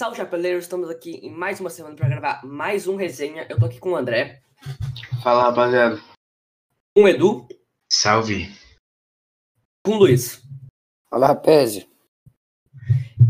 [0.00, 0.64] Salve, chapeleiros!
[0.64, 3.46] Estamos aqui em mais uma semana para gravar mais um resenha.
[3.50, 4.40] Eu tô aqui com o André.
[5.22, 6.00] Fala, rapaziada.
[6.96, 7.46] Com o Edu.
[7.92, 8.50] Salve.
[9.84, 10.40] Com o Luiz.
[11.10, 11.86] Fala, rapaz.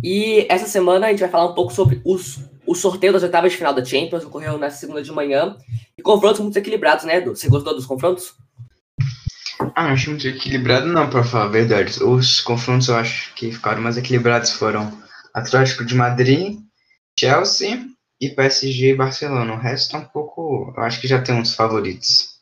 [0.01, 3.51] E essa semana a gente vai falar um pouco sobre os, o sorteio das oitavas
[3.51, 5.59] de final da Champions, que ocorreu nessa segunda de manhã.
[5.99, 7.35] E confrontos muito equilibrados, né, Edu?
[7.35, 8.37] Você gostou dos confrontos?
[9.75, 12.01] Ah, não achei muito equilibrado, não, pra falar a verdade.
[12.01, 16.59] Os confrontos eu acho que ficaram mais equilibrados foram Atlético de Madrid,
[17.19, 17.85] Chelsea
[18.21, 19.55] e PSG e Barcelona.
[19.55, 20.73] O resto tá um pouco.
[20.77, 22.41] Eu acho que já tem uns favoritos.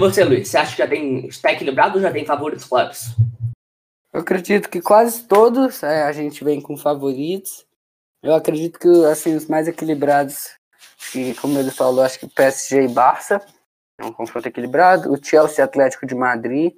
[0.00, 1.26] Você, Luiz, você acha que já tem.
[1.26, 3.14] Está equilibrado ou já tem favoritos claros?
[4.12, 7.64] Eu acredito que quase todos é, a gente vem com favoritos.
[8.22, 10.50] Eu acredito que assim, os mais equilibrados,
[11.12, 13.40] que, como ele falou, acho que PSG e Barça.
[13.98, 15.12] É um confronto equilibrado.
[15.12, 16.72] O Chelsea Atlético de Madrid.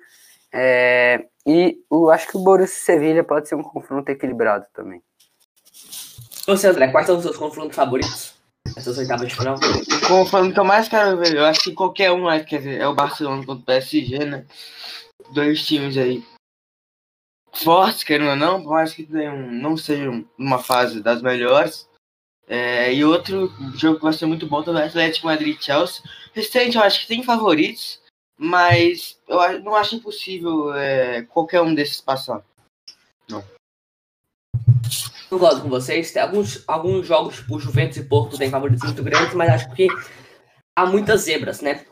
[0.52, 5.02] É, e o, acho que o Borussia Sevilha pode ser um confronto equilibrado também.
[6.46, 8.34] Você, André, quais são os seus confrontos favoritos?
[8.76, 9.56] Essas oitavas de final?
[9.56, 12.86] O confronto que eu mais quero ver, eu acho que qualquer um, é, quer é
[12.86, 14.46] o Barcelona contra o PSG, né?
[15.32, 16.24] Dois times aí
[17.52, 21.88] fortes, querendo ou não, por mais que tenham, não sejam numa fase das melhores.
[22.46, 26.02] É, e outro jogo que vai ser muito bom também é Atlético Madrid Chelsea.
[26.32, 28.00] Restante, eu acho que tem favoritos,
[28.38, 32.44] mas eu não acho impossível é, qualquer um desses passar.
[33.28, 33.42] Não.
[35.28, 36.12] Concordo com vocês.
[36.12, 39.88] Tem alguns, alguns jogos, tipo Juventus e Porto, tem favoritos muito grandes, mas acho que
[40.76, 41.84] há muitas zebras, né?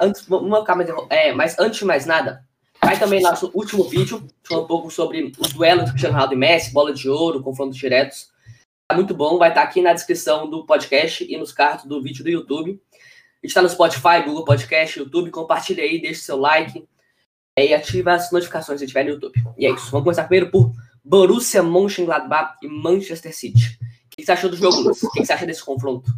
[0.00, 2.44] Antes, vamos ficar mais, é, mas antes de mais nada,
[2.82, 6.38] vai também nosso último vídeo, falando um pouco sobre os duelos de Cristiano Ronaldo e
[6.38, 8.32] Messi, bola de ouro, confrontos diretos.
[8.88, 12.24] Tá muito bom, vai estar aqui na descrição do podcast e nos cards do vídeo
[12.24, 12.80] do YouTube.
[12.92, 15.30] A gente está no Spotify, Google Podcast, YouTube.
[15.30, 16.86] Compartilha aí, deixa seu like
[17.58, 19.34] e ativa as notificações se estiver no YouTube.
[19.58, 19.90] E é isso.
[19.90, 20.72] Vamos começar primeiro por
[21.04, 23.78] Borussia Mönchengladbach e Manchester City.
[24.06, 25.02] O que você achou do jogo, Luiz?
[25.02, 26.10] O que você acha desse confronto?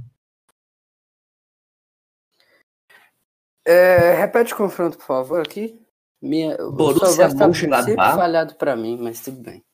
[3.65, 5.81] É, repete o confronto, por favor, aqui.
[6.23, 8.17] Minha, Borussia Mönchengladbach.
[8.17, 9.65] falhado para mim, mas tudo bem.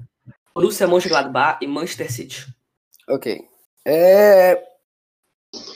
[0.54, 2.46] Borussia Mönchengladbach e Manchester City.
[3.08, 3.46] Ok.
[3.84, 4.62] É,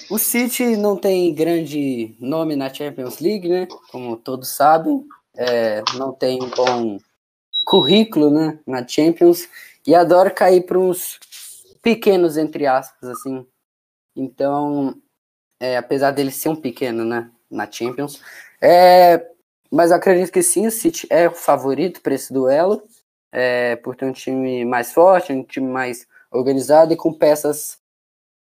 [0.08, 3.66] o City não tem grande nome na Champions League, né?
[3.90, 5.04] Como todos sabem.
[5.36, 6.98] É, não tem um bom
[7.66, 9.48] currículo né, na Champions
[9.84, 11.18] e adora cair para uns
[11.82, 13.44] pequenos, entre aspas, assim.
[14.14, 14.94] Então,
[15.60, 18.22] é, apesar dele ser um pequeno né, na Champions,
[18.62, 19.28] é,
[19.70, 22.84] mas acredito que sim, o City é o favorito para esse duelo,
[23.32, 27.78] é, por ter um time mais forte, um time mais organizado e com peças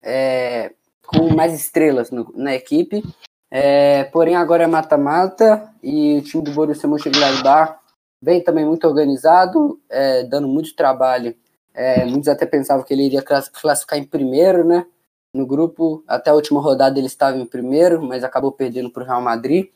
[0.03, 0.73] é,
[1.05, 3.03] com mais estrelas no, na equipe.
[3.49, 7.79] É, porém, agora é mata-mata e o time do Borussia Mönchengladbach
[8.21, 11.35] vem também muito organizado, é, dando muito trabalho.
[11.73, 14.85] É, muitos até pensavam que ele iria classificar em primeiro, né?
[15.33, 19.05] No grupo, até a última rodada ele estava em primeiro, mas acabou perdendo para o
[19.05, 19.69] Real Madrid.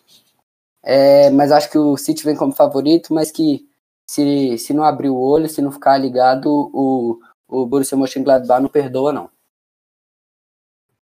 [0.84, 3.70] É, mas acho que o City vem como favorito, mas que
[4.10, 8.70] se, se não abrir o olho, se não ficar ligado, o, o Borussia Mönchengladbach não
[8.70, 9.30] perdoa, não.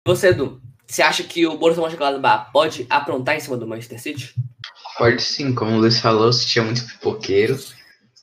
[0.07, 4.35] Você, Edu, você acha que o Borussia Mönchengladbach pode aprontar em cima do Manchester City?
[4.99, 7.57] Pode sim, como o Luiz falou, o City é muito pipoqueiro,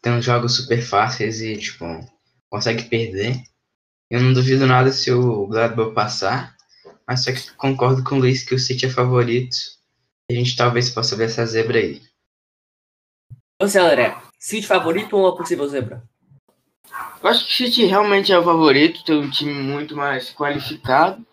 [0.01, 1.85] tem uns jogos super fáceis e, tipo,
[2.49, 3.41] consegue perder.
[4.11, 6.53] Eu não duvido nada se o Gladbach passar,
[7.07, 9.55] mas só que concordo com o Luiz que o City é favorito.
[10.29, 12.01] E a gente talvez possa ver essa zebra aí.
[13.61, 16.03] Você, André, City favorito ou uma possível zebra?
[17.23, 21.25] Eu acho que o City realmente é o favorito, tem um time muito mais qualificado.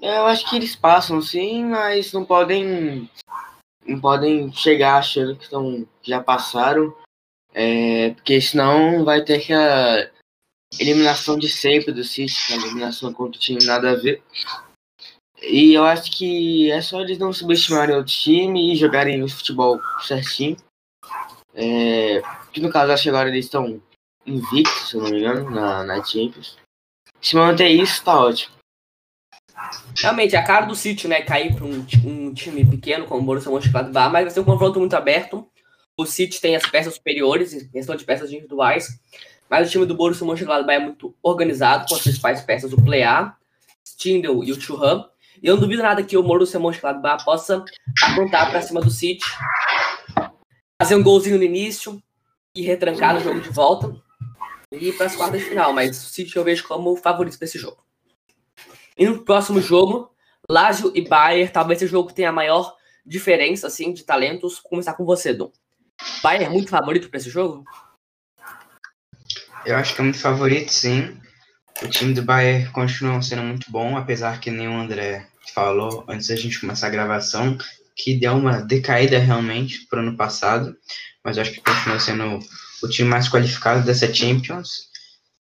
[0.00, 3.08] Eu acho que eles passam sim, mas não podem
[3.86, 6.94] não podem chegar achando que estão já passaram,
[7.54, 10.10] é, porque senão vai ter que a
[10.78, 14.22] eliminação de sempre do City, é a eliminação contra o time nada a ver.
[15.42, 19.80] E eu acho que é só eles não subestimarem outro time e jogarem o futebol
[20.00, 20.56] certinho.
[21.54, 23.82] É, que no caso acho que agora eles estão
[24.24, 26.56] invictos, se não me engano, na, na Champions.
[27.20, 28.54] Se manter isso, tá ótimo.
[29.96, 31.22] Realmente, a cara do City, né?
[31.22, 34.78] Cair para um, um, time pequeno como o Borussia Mönchengladbach, mas vai ser um confronto
[34.78, 35.46] muito aberto.
[35.96, 38.88] O City tem as peças superiores, questão de peças individuais,
[39.48, 43.34] mas o time do Borussia Mönchengladbach é muito organizado, com as principais peças, do Plea,
[43.84, 45.04] Stindl e o Churran.
[45.42, 47.64] E eu não duvido nada que o Borussia Mönchengladbach possa
[48.02, 49.24] apontar para cima do City,
[50.80, 52.02] fazer um golzinho no início
[52.54, 53.94] e retrancar no jogo de volta
[54.72, 55.72] e para as quartas de final.
[55.72, 57.78] Mas o City eu vejo como favorito desse jogo.
[59.02, 60.14] E no próximo jogo,
[60.48, 62.72] Lazio e Bayern, talvez esse jogo tenha a maior
[63.04, 64.60] diferença assim de talentos.
[64.62, 65.50] Vou começar com você, Dom.
[66.22, 67.64] Bayern é muito favorito para esse jogo?
[69.66, 71.18] Eu acho que é muito favorito, sim.
[71.82, 76.28] o time do Bayern continua sendo muito bom, apesar que nem o André falou antes
[76.28, 77.58] da gente começar a gravação,
[77.96, 80.76] que deu uma decaída realmente para o ano passado,
[81.24, 82.38] mas eu acho que continua sendo
[82.80, 84.92] o time mais qualificado dessa Champions.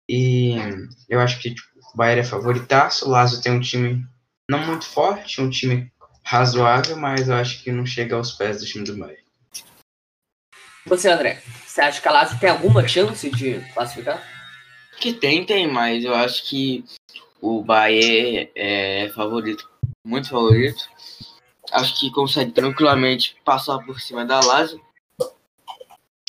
[0.08, 0.56] E
[1.06, 4.06] eu acho que tipo, o Bayern é favoritaço, o Lazio tem um time
[4.50, 5.91] não muito forte, um time
[6.25, 9.23] razoável, mas eu acho que não chega aos pés do time do Bayern.
[10.87, 14.23] Você, André, você acha que a Lazio tem alguma chance de classificar?
[14.99, 16.85] Que tem, tem, mas eu acho que
[17.41, 19.69] o Bayern é favorito,
[20.05, 20.88] muito favorito.
[21.73, 24.81] Acho que consegue tranquilamente passar por cima da Lazio.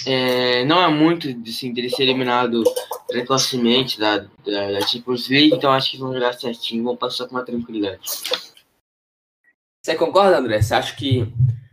[0.06, 2.64] É, não é muito assim, dele ser eliminado
[3.08, 7.36] precocemente da, da, da Champions League, então acho que vão jogar certinho, vão passar com
[7.36, 8.02] uma tranquilidade.
[9.84, 10.62] Você concorda, André?
[10.62, 11.28] Você acha que.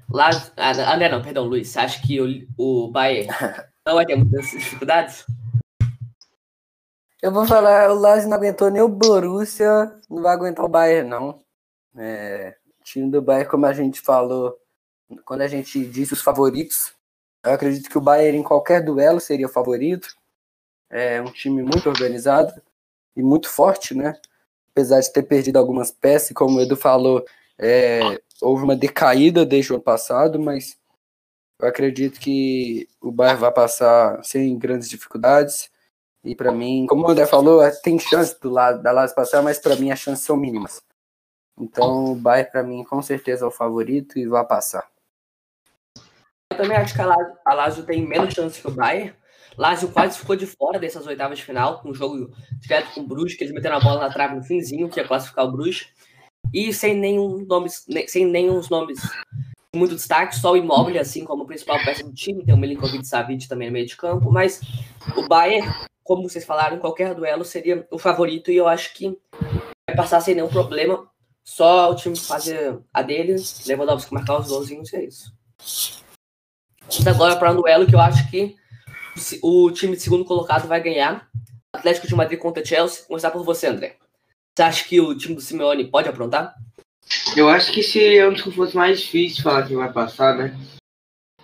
[0.09, 0.31] Lá...
[0.57, 1.69] Ah, André, não, perdão, Luiz.
[1.69, 3.29] Você acha que o, o Bayern
[3.87, 5.25] não vai ter muitas dificuldades?
[7.23, 11.09] Eu vou falar, o Lazio não aguentou nem o Borussia, não vai aguentar o Bayern,
[11.09, 11.39] não.
[11.97, 14.57] É, o time do Bayern, como a gente falou,
[15.25, 16.93] quando a gente disse os favoritos,
[17.45, 20.09] eu acredito que o Bayern em qualquer duelo seria o favorito.
[20.91, 22.53] É um time muito organizado
[23.17, 24.19] e muito forte, né?
[24.73, 27.25] Apesar de ter perdido algumas peças, como o Edu falou,
[27.59, 30.79] é, houve uma decaída desde o ano passado, mas
[31.61, 35.71] eu acredito que o Bayern vai passar sem grandes dificuldades.
[36.25, 39.59] E para mim, como o André falou, tem chance do lado da Lazio passar, mas
[39.59, 40.83] para mim as chances são mínimas.
[41.59, 44.89] Então o Bayern para mim com certeza é o favorito e vai passar.
[46.51, 49.15] Eu também acho que a Lazio, a Lazio tem menos chance que o Bayern.
[49.57, 53.07] Lazio quase ficou de fora dessas oitavas de final, com um jogo direto com o
[53.07, 55.89] Bruges, que eles meteram a bola na trave no finzinho, que ia classificar o Bruges.
[56.53, 59.01] E sem nenhum nomes, sem nenhum nomes
[59.75, 63.49] muito destaque, só o Immobile, assim como principal peça do time, tem o Milinkovic Savic
[63.49, 64.61] também no meio de campo, mas
[65.17, 65.69] o Bayern,
[66.03, 69.17] como vocês falaram, em qualquer duelo seria o favorito e eu acho que
[69.87, 71.09] vai passar sem nenhum problema,
[71.45, 73.37] só o time fazer a dele,
[73.67, 75.33] Lewandowski marcar os golzinhos e é isso.
[76.91, 78.57] Vamos agora para um duelo que eu acho que
[79.43, 81.29] o time de segundo colocado vai ganhar,
[81.73, 83.97] Atlético de Madrid contra Chelsea, Vou começar por você, André.
[84.53, 86.53] Você acha que o time do Simeone pode aprontar?
[87.37, 90.59] Eu acho que seria um dos confrontos mais difíceis falar que vai passar, né?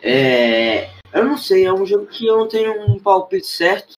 [0.03, 3.93] É, eu não sei, é um jogo que eu não tenho um palpite certo,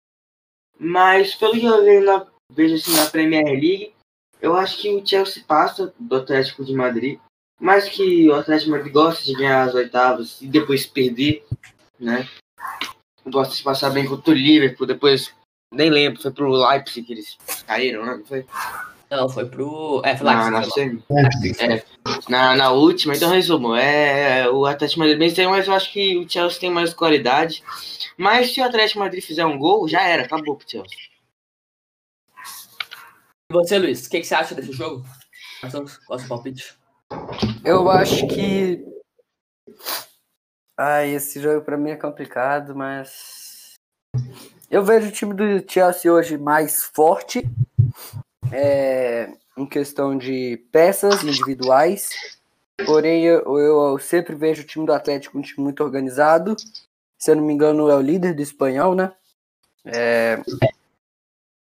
[0.77, 3.93] mas pelo que eu vejo, na, vejo assim, na Premier League,
[4.41, 7.19] eu acho que o Chelsea passa do Atlético de Madrid,
[7.59, 11.45] mas que o Atlético Madrid gosta de ganhar as oitavas e depois perder,
[11.99, 12.27] né?
[13.25, 15.33] Gosta de passar bem contra o Liverpool, depois
[15.73, 18.15] nem lembro, foi pro Leipzig que eles caíram, né?
[18.15, 18.45] Não foi?
[19.09, 20.01] Não, foi pro.
[20.03, 21.83] É, foi na, na, é,
[22.27, 23.73] na, na, última, então resumo.
[23.73, 27.63] É, o Atlético Madrid bem tem, mas eu acho que o Chelsea tem mais qualidade.
[28.17, 30.97] Mas se o Atlético Madrid fizer um gol, já era, acabou pro Chelsea.
[33.49, 35.05] E você, Luiz, o que, que, você acha desse jogo?
[35.61, 36.76] Qual é o seu palpite?
[37.63, 38.83] Eu acho que.
[40.77, 43.73] Ah, esse jogo para mim é complicado, mas.
[44.69, 47.49] Eu vejo o time do Chelsea hoje mais forte
[48.51, 52.09] é, em questão de peças individuais.
[52.85, 56.55] Porém, eu, eu, sempre vejo o time do Atlético um time muito organizado.
[57.17, 59.11] Se eu não me engano, é o líder do espanhol, né?
[59.85, 60.39] É,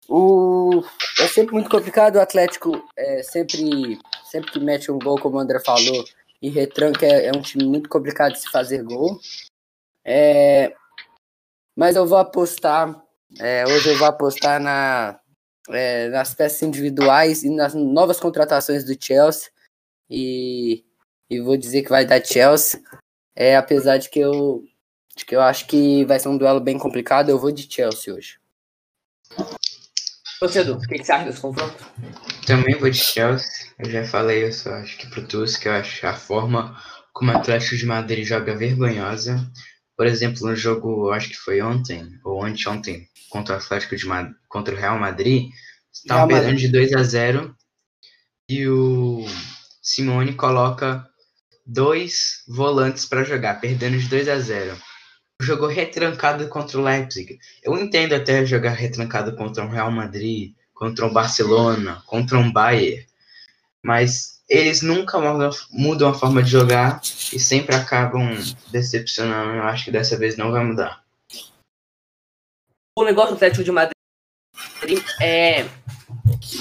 [0.09, 0.83] o,
[1.21, 2.17] é sempre muito complicado.
[2.17, 6.05] O Atlético é sempre, sempre que mete um gol, como o André falou,
[6.41, 9.19] e retranca, é, é um time muito complicado de se fazer gol.
[10.05, 10.75] É,
[11.75, 13.03] mas eu vou apostar.
[13.41, 15.19] É, hoje eu vou apostar na,
[15.71, 19.51] é, nas peças individuais e nas novas contratações do Chelsea.
[20.09, 20.85] E,
[21.31, 22.81] e vou dizer que vai dar Chelsea.
[23.35, 24.65] É, apesar de que eu
[25.17, 28.13] de que eu acho que vai ser um duelo bem complicado, eu vou de Chelsea
[28.13, 28.39] hoje.
[30.41, 31.77] Você, Edu, o que, que você acha desse confronto?
[32.47, 33.73] Também vou de Chelsea.
[33.79, 36.77] Eu já falei, só acho que pro Tusk, eu acho a forma
[37.13, 39.51] como o Atlético de Madrid joga vergonhosa.
[39.97, 44.35] Por exemplo, no jogo, acho que foi ontem, ou anteontem, contra o Atlético de Madrid,
[44.49, 45.51] contra o Real Madrid,
[45.93, 47.57] estavam perdendo de 2 a 0
[48.49, 49.25] e o
[49.81, 51.07] Simone coloca
[51.65, 54.77] dois volantes para jogar, perdendo de 2 a 0.
[55.41, 57.39] Jogou retrancado contra o Leipzig.
[57.63, 63.07] Eu entendo até jogar retrancado contra o Real Madrid, contra o Barcelona, contra um Bayern,
[63.83, 65.19] mas eles nunca
[65.71, 67.01] mudam a forma de jogar
[67.33, 68.37] e sempre acabam
[68.71, 69.53] decepcionando.
[69.53, 71.05] Eu acho que dessa vez não vai mudar
[72.97, 73.93] o negócio do Atlético de Madrid
[75.21, 75.67] é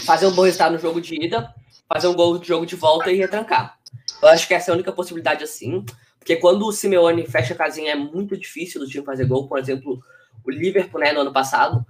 [0.03, 1.53] fazer um bom resultado no jogo de ida,
[1.87, 3.77] fazer um gol de jogo de volta e retrancar.
[4.19, 5.85] Eu acho que essa é a única possibilidade assim,
[6.23, 9.45] porque quando o Simeone fecha a casinha é muito difícil do time fazer gol.
[9.45, 10.01] Por exemplo,
[10.41, 11.85] o Liverpool, né, no ano passado,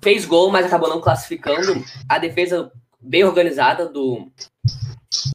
[0.00, 1.84] fez gol, mas acabou não classificando.
[2.08, 4.30] A defesa bem organizada do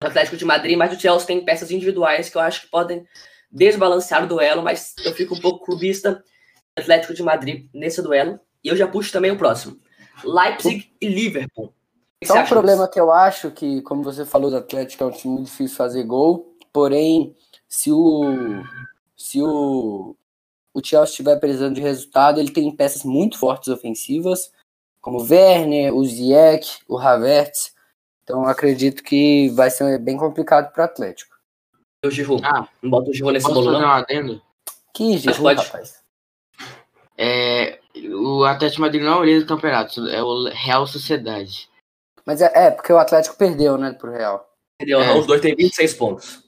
[0.02, 3.06] Atlético de Madrid, mas o Chelsea tem peças individuais que eu acho que podem
[3.52, 6.24] desbalancear o duelo, mas eu fico um pouco clubista
[6.78, 8.40] Atlético de Madrid nesse duelo.
[8.64, 9.78] E eu já puxo também o próximo.
[10.24, 11.74] Leipzig e Liverpool.
[12.24, 12.92] Só um problema disso?
[12.94, 16.04] que eu acho que, como você falou do Atlético, é um time muito difícil fazer
[16.06, 16.56] gol.
[16.72, 17.36] Porém,
[17.74, 18.64] se o
[19.18, 20.16] se o,
[20.74, 24.52] o Chelsea estiver precisando de resultado, ele tem peças muito fortes ofensivas,
[25.02, 27.74] como o Werner, o Ziyech, o Havertz.
[28.24, 31.36] Então acredito que vai ser bem complicado para o Atlético.
[32.06, 32.46] O Giroud.
[32.46, 33.80] Ah, não bota o Giroud nesse bolo, não?
[33.80, 34.40] Um adendo?
[34.94, 36.04] Que Giroud, rapaz?
[37.18, 41.68] É, o Atlético Madrid não é o líder do campeonato, é o Real Sociedade.
[42.24, 44.48] Mas é, é porque o Atlético perdeu, né, pro Real.
[44.78, 45.18] Perdeu, é.
[45.18, 46.43] os dois têm 26 pontos.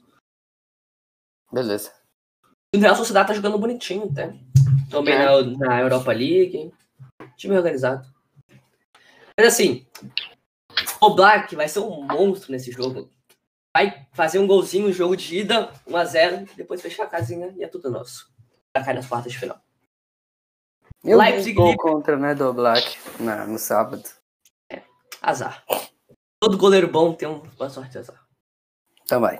[1.56, 1.94] Beleza.
[2.76, 4.36] O Real Sociedade tá jogando bonitinho, até.
[4.92, 5.24] Também é.
[5.24, 6.74] na, na Europa League.
[7.38, 8.06] Time organizado.
[9.40, 9.88] Mas assim,
[11.02, 13.10] o Black vai ser um monstro nesse jogo.
[13.74, 17.68] Vai fazer um golzinho no jogo de ida, 1x0, depois fechar a casinha e é
[17.70, 18.30] tudo nosso.
[18.74, 19.58] Pra cair nas quartas de final.
[21.06, 24.04] Eu Leipzig gol contra, né, do Black na, no sábado.
[24.70, 24.82] É,
[25.22, 25.64] azar.
[26.38, 28.28] Todo goleiro bom tem uma sorte de azar.
[29.08, 29.40] Também.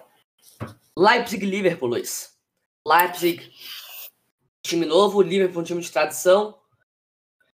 [0.98, 2.34] Leipzig Liverpool, Luiz.
[2.88, 3.52] Leipzig,
[4.64, 6.56] time novo, Liverpool, time de tradição.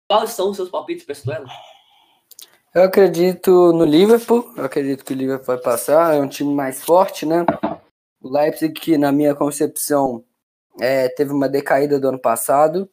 [0.10, 1.48] Quais são os seus palpites para esse duelo?
[2.74, 4.54] Eu acredito no Liverpool.
[4.56, 6.16] Eu acredito que o Liverpool vai passar.
[6.16, 7.46] É um time mais forte, né?
[8.22, 10.24] O Leipzig, que na minha concepção
[10.80, 12.90] é, teve uma decaída do ano passado.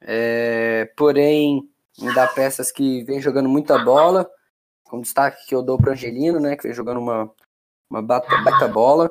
[0.00, 1.68] É, porém,
[2.14, 4.30] dá peças que vem jogando muita bola.
[4.84, 6.56] Com destaque que eu dou para Angelino, né?
[6.56, 7.30] Que vem jogando uma,
[7.90, 9.10] uma bata, bata bola.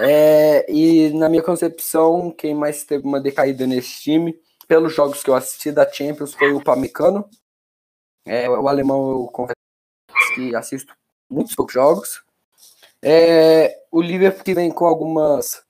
[0.00, 5.30] É, e na minha concepção, quem mais teve uma decaída nesse time, pelos jogos que
[5.30, 7.28] eu assisti da Champions, foi o Pamecano.
[8.26, 9.54] É, o alemão eu confesso
[10.34, 10.94] que assisto
[11.30, 12.24] muitos poucos jogos.
[13.02, 15.62] É, o Liverpool que vem com algumas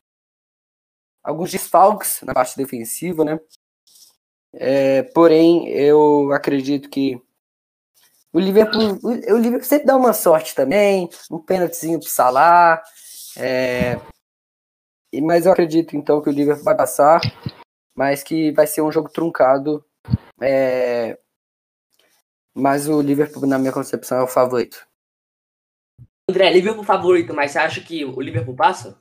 [1.23, 3.41] alguns desfalques na parte defensiva, né?
[4.53, 7.21] É, porém, eu acredito que
[8.33, 12.83] o Liverpool, o Liverpool sempre dá uma sorte também, um pênaltizinho pro Salah.
[13.37, 13.99] É,
[15.21, 17.21] mas eu acredito então que o Liverpool vai passar,
[17.95, 19.85] mas que vai ser um jogo truncado.
[20.41, 21.19] É,
[22.55, 24.87] mas o Liverpool, na minha concepção, é o favorito.
[26.31, 28.99] André, Liverpool favorito, mas você acha que o Liverpool passa?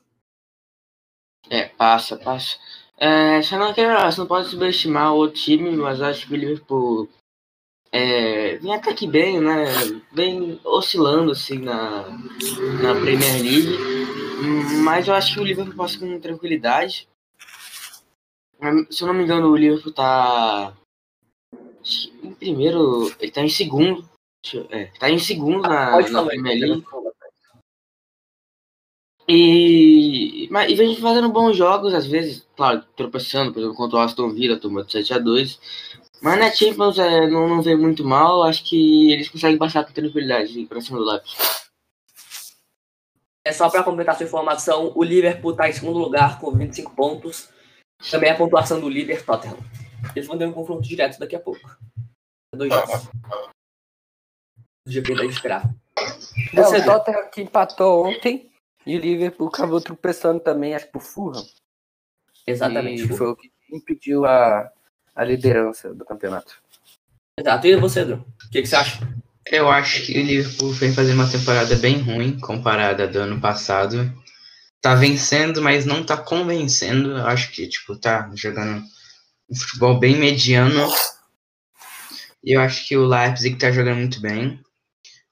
[1.49, 2.57] É, passa, passa.
[2.97, 7.09] É, você, não quer, você não pode subestimar o time, mas acho que o Liverpool
[7.91, 9.65] é, vem até que bem, né?
[10.11, 12.09] Vem oscilando assim na,
[12.81, 14.22] na Premier League.
[14.83, 17.07] Mas eu acho que o Liverpool passa com tranquilidade.
[18.89, 20.73] Se eu não me engano, o Liverpool tá.
[22.23, 23.13] Em primeiro.
[23.19, 24.07] Ele tá em segundo.
[24.69, 26.85] É, tá em segundo na, Pode na Premier League.
[29.27, 34.01] E, mas, e vem fazendo bons jogos, às vezes, claro, tropeçando, por exemplo, contra o
[34.01, 35.59] Aston Villa, tomando 7x2.
[36.21, 39.93] Mas na Champions é, não, não vem muito mal, acho que eles conseguem passar com
[39.93, 41.37] tranquilidade pra cima do Leipzig.
[43.45, 47.49] É só para completar sua informação, o Liverpool está em segundo lugar com 25 pontos.
[48.09, 49.57] Também a pontuação do líder Tottenham.
[50.15, 51.77] Eles vão ter um confronto direto daqui a pouco.
[52.53, 53.09] Dois jogos.
[54.85, 55.75] O GP da esperar.
[56.55, 58.51] É, o Tottenham que empatou ontem
[58.85, 61.45] e o Liverpool acabou tropeçando também, acho que por Fulham.
[62.45, 63.03] Exatamente.
[63.03, 64.71] E foi o que impediu a,
[65.15, 66.61] a liderança do campeonato.
[67.39, 67.67] Exato.
[67.67, 68.25] E você, Edu?
[68.45, 68.99] O que, que você acha?
[69.45, 74.11] Eu acho que o Liverpool vem fazer uma temporada bem ruim comparada do ano passado.
[74.81, 77.11] Tá vencendo, mas não tá convencendo.
[77.11, 78.83] Eu acho que, tipo, tá jogando
[79.49, 80.87] um futebol bem mediano.
[82.43, 84.61] E eu acho que o Leipzig tá jogando muito bem.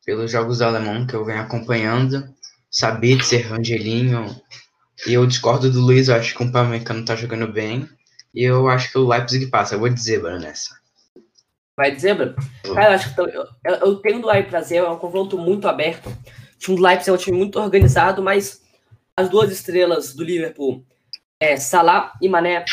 [0.06, 2.28] Pelos jogos do alemão que eu venho acompanhando.
[2.70, 4.42] Sabitzer, Angelinho.
[5.08, 7.90] E eu discordo do Luiz, eu acho que o Pamecano tá jogando bem.
[8.36, 9.76] E eu acho que o Leipzig passa.
[9.76, 10.81] Eu vou dizer, Vanessa.
[11.78, 12.36] Vai dizer, Bruno?
[12.74, 16.10] Cara, eu acho que eu, eu, tenho do Leipzig prazer, é um confronto muito aberto.
[16.10, 18.62] O time do Leipzig é um time muito organizado, mas
[19.16, 20.84] as duas estrelas do Liverpool,
[21.40, 22.66] é, Salah e Mané,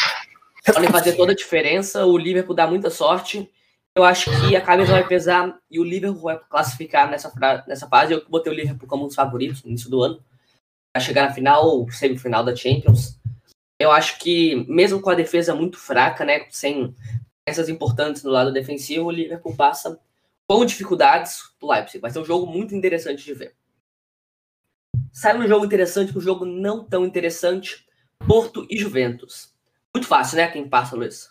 [0.67, 2.05] podem fazer toda a diferença.
[2.05, 3.51] O Liverpool dá muita sorte.
[3.95, 7.33] Eu acho que a camisa vai pesar e o Liverpool vai classificar nessa,
[7.67, 8.13] nessa fase.
[8.13, 10.23] Eu botei o Liverpool como um dos favoritos no início do ano.
[10.95, 13.19] Vai chegar na final ou semifinal da Champions.
[13.81, 16.95] Eu acho que, mesmo com a defesa muito fraca, né, sem
[17.49, 19.99] peças importantes no lado defensivo, o Liverpool passa
[20.47, 21.99] com dificuldades do Leipzig.
[21.99, 23.55] Vai ser um jogo muito interessante de ver.
[25.11, 27.87] Sai um jogo interessante para um jogo não tão interessante,
[28.27, 29.55] Porto e Juventus.
[29.95, 30.49] Muito fácil, né?
[30.49, 31.31] Quem passa, Luiz?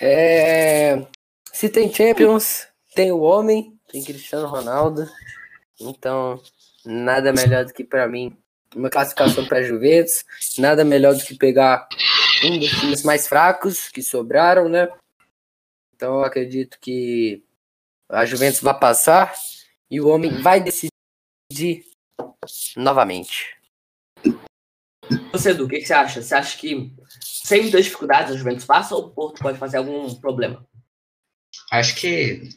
[0.00, 1.06] É...
[1.52, 5.08] Se tem Champions, tem o homem, tem Cristiano Ronaldo.
[5.80, 6.42] Então,
[6.84, 8.36] nada melhor do que para mim
[8.74, 10.24] uma classificação para Juventus.
[10.58, 11.88] Nada melhor do que pegar
[12.44, 14.88] um dos times mais fracos que sobraram, né?
[15.94, 17.42] Então eu acredito que
[18.08, 19.34] a Juventus vai passar
[19.90, 21.84] e o homem vai decidir
[22.76, 23.56] novamente.
[25.32, 26.22] Você, Edu, o que, que, você acha?
[26.22, 26.92] Você acha que
[27.22, 30.66] sem muitas dificuldades a Juventus passa ou o Porto pode fazer algum problema?
[31.72, 32.48] Acho que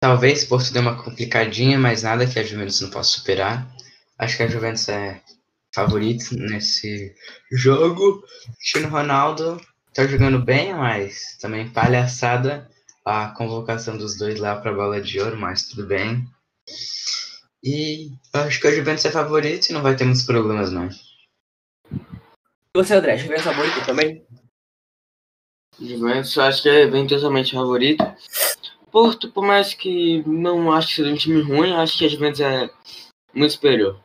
[0.00, 3.66] talvez o Porto dê uma complicadinha, mas nada que a Juventus não possa superar.
[4.18, 5.22] Acho que a Juventus é
[5.74, 7.14] favorito nesse
[7.50, 8.24] jogo.
[8.58, 9.60] Cristiano Ronaldo
[9.92, 12.70] tá jogando bem, mas também palhaçada
[13.04, 16.24] a convocação dos dois lá para a bola de ouro, mas tudo bem.
[17.62, 20.88] E acho que a Juventus é favorito e não vai ter muitos problemas, não.
[21.90, 24.26] E você, André, Juventus é favorito também?
[25.80, 28.04] Juventus acho que é ventuosamente favorito.
[28.90, 32.40] Porto, por mais que não acho que seja um time ruim, acho que a Juventus
[32.40, 32.70] é
[33.34, 34.03] muito superior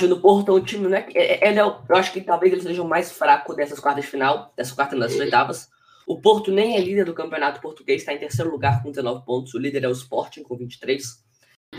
[0.00, 1.06] no Porto é um time, né?
[1.14, 4.52] Ele é, eu acho que talvez ele seja o mais fraco dessas quartas de final,
[4.56, 5.68] dessas quartas das oitavas.
[6.06, 9.54] O Porto nem é líder do campeonato português, está em terceiro lugar com 19 pontos.
[9.54, 11.22] O líder é o Sporting com 23.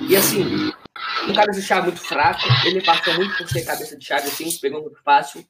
[0.10, 0.44] E assim,
[1.28, 4.50] um cara de chave muito fraco, ele passou muito por ser cabeça de chave, assim,
[4.60, 5.46] pegou muito fácil.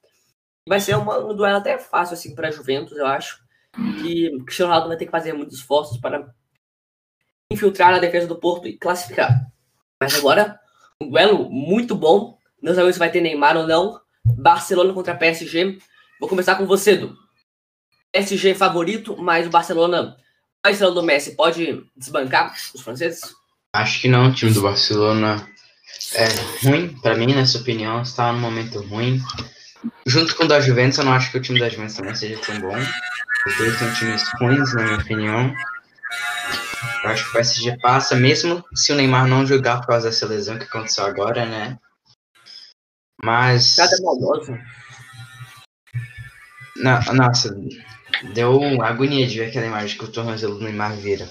[0.67, 3.43] Vai ser uma, um duelo até fácil, assim, para Juventus, eu acho.
[4.01, 6.33] Que o Cristiano Ronaldo vai ter que fazer muitos esforços para
[7.51, 9.47] infiltrar na defesa do Porto e classificar.
[10.01, 10.59] Mas agora,
[11.01, 13.99] um duelo muito bom não sabemos se vai ter Neymar ou não.
[14.25, 15.77] Barcelona contra PSG.
[16.17, 17.13] Vou começar com você, Du.
[18.13, 20.15] PSG favorito, mas o Barcelona,
[20.63, 23.35] a estrela do Messi, pode desbancar os franceses?
[23.73, 24.29] Acho que não.
[24.29, 25.45] O time do Barcelona
[26.15, 28.01] é ruim, para mim, nessa opinião.
[28.01, 29.21] Está num momento ruim.
[30.05, 32.39] Junto com o da Juventus, eu não acho que o time da Juventus também seja
[32.39, 32.77] tão bom.
[33.45, 35.53] Os dois são times ruins, na minha opinião.
[37.03, 40.25] Eu acho que o PSG passa, mesmo se o Neymar não jogar por causa dessa
[40.25, 41.77] lesão que aconteceu agora, né?
[43.21, 43.75] Mas.
[43.75, 44.57] Cada maldoso.
[47.13, 47.55] nossa,
[48.33, 51.27] deu agonia de ver aquela imagem que o tornozelo do Neymar vira.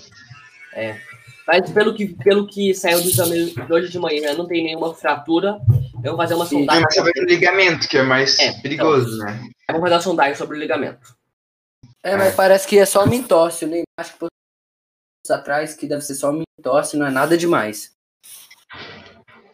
[0.74, 1.00] É.
[1.46, 4.94] Mas pelo que, pelo que saiu do exame de hoje de manhã, não tem nenhuma
[4.94, 5.60] fratura.
[6.02, 6.82] Eu vou fazer uma sondagem.
[6.82, 9.50] Mas sobre o ligamento, que é mais é, perigoso, então, né?
[9.68, 11.16] Eu vou fazer uma sondagem sobre o ligamento.
[12.02, 13.66] É, mas parece que é só uma entorse.
[13.66, 14.26] Nem acho que
[15.30, 17.92] atrás que deve ser só uma entorse, não é nada demais.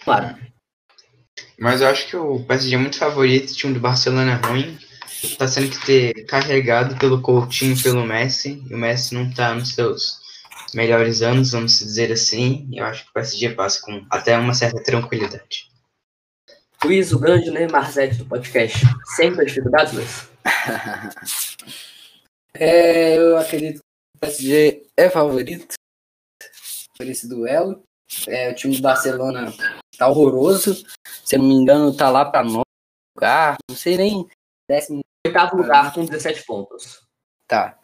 [0.02, 0.36] Claro.
[1.58, 4.78] Mas eu acho que o PSG é muito favorito, o time do Barcelona é ruim.
[5.36, 8.62] Tá sendo que ter carregado pelo Coutinho e pelo Messi.
[8.70, 10.18] E o Messi não tá nos seus
[10.74, 12.68] melhores anos, vamos dizer assim.
[12.70, 15.68] E eu acho que o PSG passa com até uma certa tranquilidade.
[16.84, 18.78] Luiz, o grande Neymar Zete do podcast.
[19.16, 20.28] Sempre as dificuldades, Luiz?
[22.54, 25.74] é, eu acredito que o PSG é favorito
[26.96, 27.82] por esse duelo.
[28.28, 29.52] É, o time do Barcelona
[29.98, 30.74] tá horroroso.
[31.24, 32.62] Se eu não me engano, tá lá para nono
[33.14, 33.56] lugar.
[33.68, 34.28] Não sei nem.
[34.68, 35.00] Décimo.
[35.26, 37.02] Oitavo lugar com 17 pontos.
[37.46, 37.78] Tá.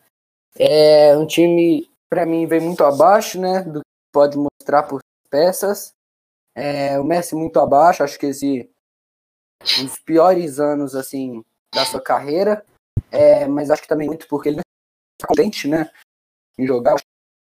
[0.57, 3.63] É um time, para mim, vem muito abaixo, né?
[3.63, 5.93] Do que pode mostrar por peças.
[6.55, 8.71] É, o Messi muito abaixo, acho que esse
[9.81, 11.43] um dos piores anos assim
[11.75, 12.65] da sua carreira.
[13.11, 15.91] É, mas acho que também muito porque ele está contente, né?
[16.57, 16.95] Em jogar.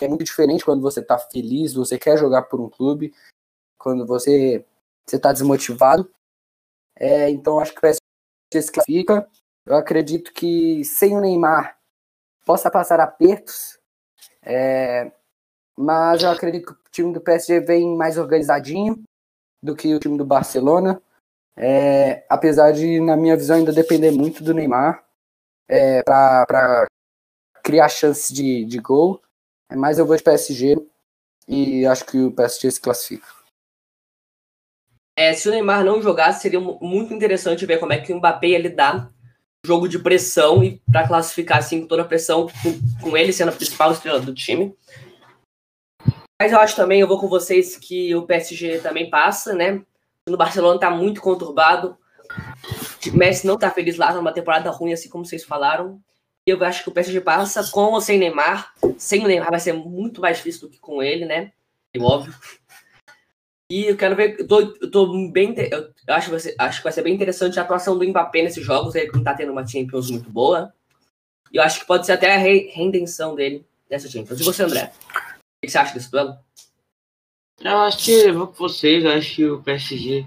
[0.01, 3.13] É muito diferente quando você tá feliz, você quer jogar por um clube
[3.79, 4.63] quando você
[5.11, 6.11] está desmotivado.
[6.95, 8.01] É, então acho que o PSG
[8.61, 9.27] se classifica.
[9.65, 11.77] Eu acredito que sem o Neymar
[12.45, 13.79] possa passar apertos,
[14.41, 15.11] é,
[15.77, 19.01] mas eu acredito que o time do PSG vem mais organizadinho
[19.63, 21.01] do que o time do Barcelona.
[21.55, 25.03] É, apesar de, na minha visão, ainda depender muito do Neymar
[25.67, 26.87] é, para
[27.63, 29.21] criar chances de, de gol.
[29.75, 30.77] Mas eu vou de PSG
[31.47, 33.38] e acho que o PSG se classifica.
[35.19, 38.47] É, se o Neymar não jogasse, seria muito interessante ver como é que o Mbappé
[38.47, 39.11] ia lidar
[39.65, 43.51] jogo de pressão e para classificar assim toda a pressão com, com, ele sendo a
[43.51, 44.73] principal estrela do time.
[46.41, 49.81] Mas eu acho também, eu vou com vocês que o PSG também passa, né?
[50.25, 51.97] No Barcelona tá muito conturbado.
[53.05, 55.99] O Messi não tá feliz lá, numa temporada ruim, assim como vocês falaram.
[56.47, 58.73] E eu acho que o PSG passa com ou sem Neymar.
[58.97, 61.51] Sem o Neymar vai ser muito mais difícil do que com ele, né?
[61.93, 62.33] É óbvio.
[63.71, 65.53] E eu quero ver, eu tô, eu tô bem,
[66.07, 68.95] eu acho, ser, acho que vai ser bem interessante a atuação do Mbappé nesses jogos,
[68.95, 70.73] ele não tá tendo uma Champions muito boa.
[71.53, 74.39] E eu acho que pode ser até a re, reinvenção dele nessa Champions.
[74.39, 74.91] E você, André?
[75.15, 76.35] O que você acha desse duelo?
[77.61, 80.25] Eu acho que, vou com vocês, eu acho que o PSG,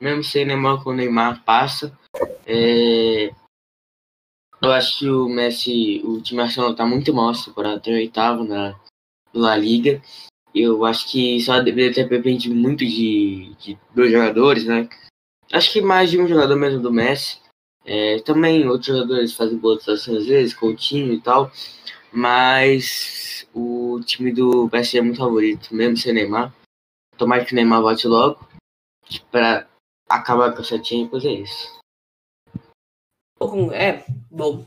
[0.00, 1.96] mesmo sem Neymar com o Neymar, passa.
[2.44, 3.30] É...
[4.62, 8.44] Eu acho que o Messi, o time Arsenal tá muito mal essa temporada, tem oitavo
[8.44, 8.78] na
[9.32, 10.02] La Liga.
[10.54, 14.88] Eu acho que só deveria ter dependido muito de, de dois jogadores, né?
[15.52, 17.38] Acho que mais de um jogador mesmo do Messi.
[17.84, 21.50] É, também outros jogadores fazem boas atuações às vezes, Coutinho e tal.
[22.12, 26.52] Mas o time do PSG é muito favorito, mesmo sem Neymar.
[27.16, 28.48] Tomara que o Neymar volte logo.
[29.30, 29.66] Pra
[30.08, 31.80] acabar com essa Champions, é isso.
[33.72, 34.66] É, bom.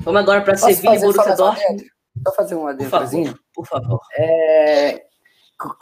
[0.00, 1.90] Vamos agora para Posso Sevilha e Borussia só Dortmund.
[2.26, 3.38] Só fazer um Por favor, adentrozinho.
[3.54, 4.00] por favor.
[4.12, 5.06] É,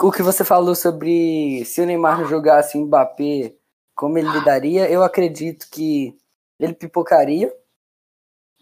[0.01, 3.55] o que você falou sobre se o Neymar jogasse o Mbappé,
[3.95, 6.17] como ele lidaria, eu acredito que
[6.59, 7.53] ele pipocaria.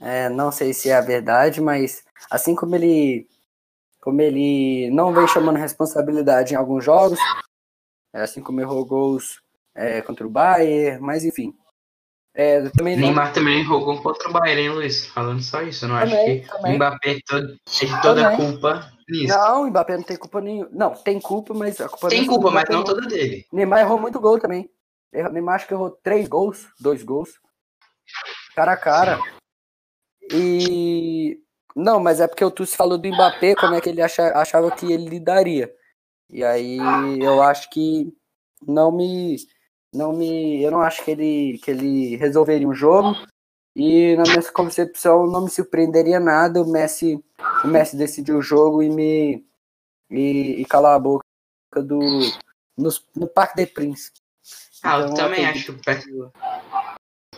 [0.01, 3.27] É, não sei se é a verdade, mas assim como ele
[4.01, 7.19] como ele não vem chamando responsabilidade em alguns jogos,
[8.13, 9.43] é, assim como errou gols
[9.75, 11.53] é, contra o Bayern, mas enfim.
[12.39, 15.07] É, também não- Neymar também jogou contra o Bayern, hein, Luiz?
[15.07, 16.73] Falando só isso, eu não Também, acho que também.
[16.73, 19.35] o Mbappé todo- de toda a culpa nisso.
[19.35, 20.69] Não, o Mbappé não tem culpa nenhuma.
[20.71, 23.47] Não, tem culpa, mas a culpa Tem é culpa, mas não toda dele.
[23.51, 24.69] Neymar errou muito gol também.
[25.13, 27.31] Neymar acho que errou três gols, dois gols.
[28.55, 29.19] Cara a cara.
[30.31, 31.39] E.
[31.75, 34.71] Não, mas é porque o Tucci falou do Mbappé, como é que ele acha- achava
[34.71, 35.73] que ele lidaria.
[36.31, 36.79] E aí
[37.21, 38.13] eu acho que
[38.67, 39.37] não me.
[39.97, 40.63] Não me.
[40.63, 43.17] Eu não acho que ele, que ele resolveria um jogo.
[43.75, 47.23] E na minha concepção não me surpreenderia nada o Messi,
[47.65, 49.45] o Messi decidir o jogo e me.
[50.11, 51.25] E, e calar a boca
[51.75, 51.99] do.
[52.77, 54.13] No, no Parque des Princes.
[54.83, 56.33] Ah, eu Então, também acredito acho que o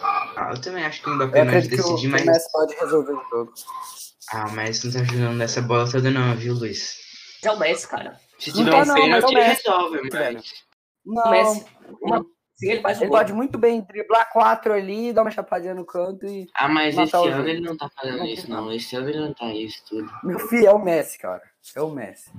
[0.01, 2.07] Ah, eu também acho que o Eu Mbappé não vai acredito que o, decidir, que
[2.09, 2.27] o mas.
[2.27, 3.55] Messi pode resolver o jogo.
[4.33, 6.99] Ah, mas não tá jogando nessa bola toda não, viu, Luiz?
[7.43, 8.21] É o Messi, cara.
[8.39, 10.65] Se Não tiver tá um não, pênalti, mas é Messi, resolve, mas...
[11.07, 11.67] Não, O Messi,
[12.03, 12.27] uma,
[12.59, 13.19] sim, ele faz ele gol.
[13.19, 16.49] pode muito bem driblar quatro ali, dar uma chapadinha no canto e.
[16.55, 17.49] Ah, mas esse ano jogo.
[17.49, 18.73] ele não tá fazendo Não, isso, não.
[18.73, 20.11] Esse ano ele não tá isso tudo.
[20.23, 21.43] Meu filho, é o Messi, cara.
[21.75, 22.31] É o Messi.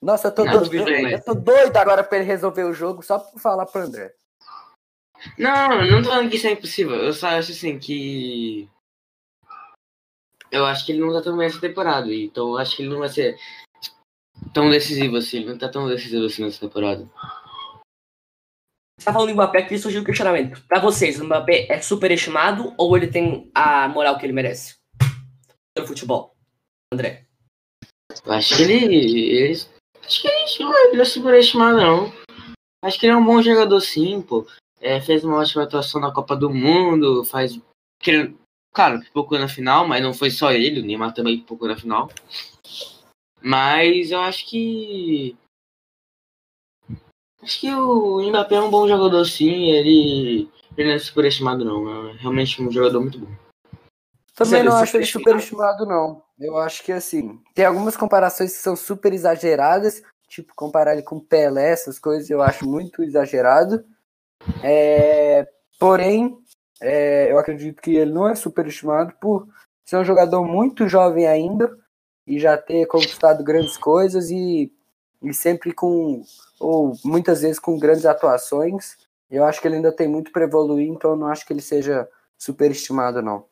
[0.00, 3.02] Nossa, eu tô, Não, doido, eu, eu tô doido agora pra ele resolver o jogo
[3.02, 4.14] só pra falar pro André.
[5.36, 6.94] Não, não tô falando que isso é impossível.
[6.94, 8.68] Eu só acho assim que.
[10.50, 12.12] Eu acho que ele não tá tão bem essa temporada.
[12.12, 13.36] Então eu acho que ele não vai ser
[14.54, 15.38] tão decisivo assim.
[15.38, 17.08] Ele não tá tão decisivo assim nessa temporada.
[18.98, 20.60] Você tá falando do Mbappé, aqui surgiu o questionamento.
[20.66, 24.74] Pra vocês, o Mbappé é superestimado ou ele tem a moral que ele merece?
[25.78, 26.34] No futebol.
[26.92, 27.24] André.
[28.26, 28.74] Acho que ele.
[28.74, 29.52] ele
[30.04, 32.12] acho que ele não é, é superestimado, não.
[32.84, 34.44] Acho que ele é um bom jogador sim, pô.
[34.80, 37.58] É, fez uma ótima atuação na Copa do Mundo, faz.
[38.74, 42.10] Claro, pipocou na final, mas não foi só ele, o Neymar também pipocou na final.
[43.40, 45.36] Mas eu acho que.
[47.48, 50.50] Acho que o Mbappé é um bom jogador sim, ele.
[50.76, 53.26] Ele não é superestimado não, é realmente um jogador muito bom.
[54.34, 56.22] Também Você não é acho ele superestimado, não.
[56.38, 61.18] Eu acho que assim, tem algumas comparações que são super exageradas, tipo comparar ele com
[61.18, 63.82] Pelé, essas coisas eu acho muito exagerado.
[64.62, 65.48] É,
[65.80, 66.38] porém,
[66.82, 69.48] é, eu acredito que ele não é superestimado por
[69.86, 71.74] ser um jogador muito jovem ainda
[72.26, 74.70] e já ter conquistado grandes coisas e,
[75.22, 76.22] e sempre com,
[76.60, 78.96] ou muitas vezes com grandes atuações.
[79.30, 81.60] Eu acho que ele ainda tem muito para evoluir, então eu não acho que ele
[81.60, 83.44] seja superestimado, não.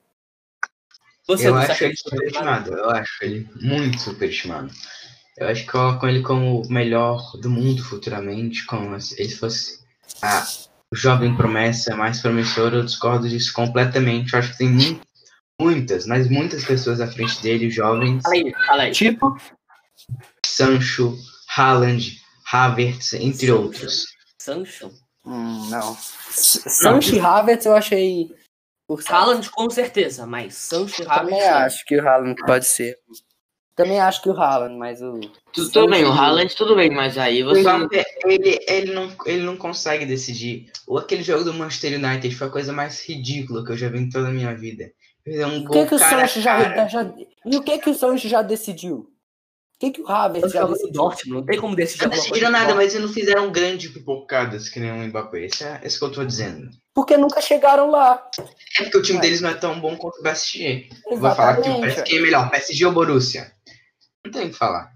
[1.26, 4.72] Você eu não acho acha ele superestimado, eu acho ele muito superestimado.
[5.36, 9.84] Eu acho que colocam ele como o melhor do mundo futuramente, como se ele fosse
[10.22, 10.46] a
[10.92, 12.76] jovem promessa mais promissora.
[12.76, 14.32] Eu discordo disso completamente.
[14.32, 15.00] Eu acho que tem mu-
[15.60, 18.22] muitas, mas muitas pessoas à frente dele, jovens.
[18.22, 18.92] Fala aí, fala aí.
[18.92, 19.36] Tipo,
[20.46, 21.18] Sancho,
[21.56, 22.20] Haaland,
[22.52, 24.06] Havertz, entre outros.
[24.38, 24.92] Sancho.
[25.24, 25.96] Hum, não.
[26.30, 28.30] Sancho e Havertz eu achei.
[28.86, 31.74] Por Haaland com certeza, mas Sancho e Também Havertz.
[31.74, 32.96] acho que o Haaland pode ser.
[33.74, 35.20] Também acho que o Haaland, mas o.
[35.52, 37.60] Tudo, tudo bem, o Haaland tudo bem, mas aí você.
[37.60, 40.70] Mbappé, ele, ele, não, ele não consegue decidir.
[40.86, 43.98] Ou aquele jogo do Manchester United foi a coisa mais ridícula que eu já vi
[43.98, 44.90] em toda a minha vida.
[45.26, 47.12] É um O que, que o Sancho já, já.
[47.44, 49.12] E o que, que o Sancho já decidiu?
[49.76, 50.92] O que, que o Havertz já no decidiu?
[50.94, 54.80] Dortmund, não tem como decidir Não decidiram nada, mas eles não fizeram grande pipocadas que
[54.80, 55.44] nem o Mbappé.
[55.44, 56.70] Isso é isso que eu tô dizendo.
[56.94, 58.26] Porque nunca chegaram lá.
[58.78, 59.22] É porque o time Ué.
[59.22, 60.88] deles não é tão bom quanto o PSG.
[61.18, 61.94] Vai falar que o Exatamente.
[61.94, 63.52] PSG é melhor, PSG ou Borussia?
[64.24, 64.90] Não tem o que falar.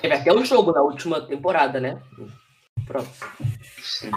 [0.00, 2.00] Teve até um jogo na última temporada, né?
[2.86, 3.10] Pronto.
[3.82, 4.12] Sim.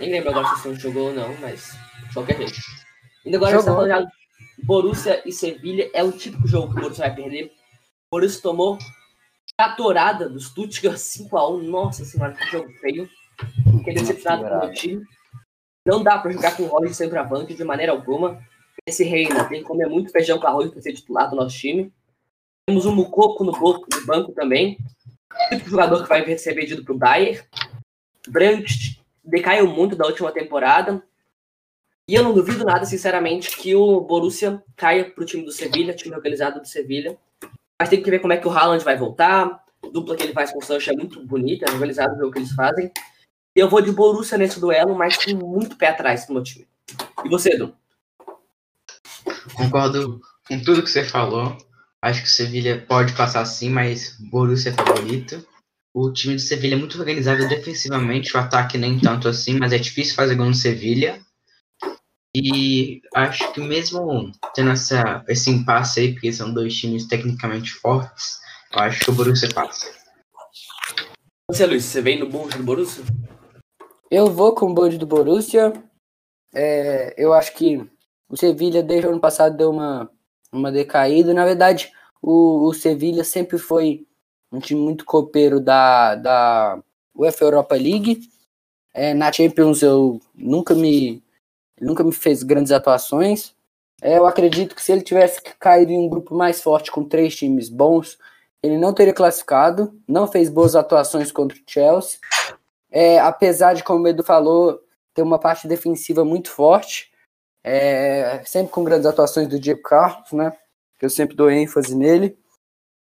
[0.00, 2.54] Nem lembro agora se o jogou ou não, mas de qualquer jeito.
[3.26, 3.74] E agora tá Jogou.
[3.74, 4.06] falando já
[4.64, 5.90] Borussia e Sevilha.
[5.92, 7.52] É o típico jogo que o Borussia vai perder.
[8.10, 8.78] O Borussia tomou
[9.58, 11.62] catorada do Stuttgart 5x1.
[11.64, 13.08] Nossa senhora, que jogo feio.
[13.76, 15.04] Fiquei decepcionado com o meu time.
[15.86, 18.42] Não dá pra jogar com o Rollins centroavante de maneira alguma.
[18.86, 21.92] esse reina tem que comer muito feijão com arroz para ser titular do nosso time.
[22.66, 24.78] Temos um Mucoco no banco, também.
[25.30, 27.42] O tipo de jogador que vai ser vendido para o Bayern.
[28.26, 31.02] Brandt decaiu muito da última temporada.
[32.08, 35.94] E eu não duvido nada, sinceramente, que o Borussia caia para o time do Sevilha,
[35.94, 37.18] time organizado do Sevilha.
[37.80, 39.64] Mas tem que ver como é que o Haaland vai voltar.
[39.84, 42.38] A dupla que ele faz com o Sancho é muito bonita, é organizado o que
[42.38, 42.90] eles fazem.
[43.56, 46.66] E eu vou de Borussia nesse duelo, mas com muito pé atrás pro meu time.
[47.24, 47.74] E você, Edu?
[49.54, 51.56] Concordo com tudo que você falou.
[52.02, 55.46] Acho que o Sevilha pode passar sim, mas Borussia é favorito.
[55.94, 59.78] O time do Sevilha é muito organizado defensivamente, o ataque nem tanto assim, mas é
[59.78, 61.20] difícil fazer gol no Sevilha.
[62.34, 68.38] E acho que mesmo tendo essa, esse impasse aí, porque são dois times tecnicamente fortes,
[68.72, 69.90] eu acho que o Borussia passa.
[71.50, 73.02] Você, Luiz, você vem no bonde do Borussia?
[74.10, 75.72] Eu vou com o bonde do Borussia.
[76.54, 77.78] É, eu acho que
[78.28, 80.10] o Sevilha, desde o ano passado, deu uma,
[80.52, 81.32] uma decaída.
[81.32, 84.06] Na verdade, o, o Sevilha sempre foi
[84.52, 86.82] um time muito copeiro da, da
[87.14, 88.28] UEFA Europa League.
[88.92, 91.22] É, na Champions eu nunca me
[91.80, 93.54] nunca me fez grandes atuações.
[94.00, 97.34] É, eu acredito que se ele tivesse caído em um grupo mais forte com três
[97.34, 98.18] times bons,
[98.62, 100.00] ele não teria classificado.
[100.06, 102.18] Não fez boas atuações contra o Chelsea.
[102.90, 104.80] É, apesar de, como o Edu falou,
[105.14, 107.10] ter uma parte defensiva muito forte.
[107.62, 110.56] É, sempre com grandes atuações do Diego Carlos, né?
[110.98, 112.38] Que eu sempre dou ênfase nele.